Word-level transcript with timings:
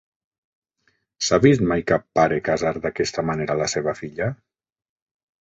S'ha 1.27 1.37
vist 1.43 1.63
mai 1.71 1.83
cap 1.91 2.07
pare 2.21 2.39
casar 2.49 2.73
d'aquesta 2.87 3.25
manera 3.29 3.59
la 3.61 3.69
seva 3.75 3.95
filla? 4.01 4.33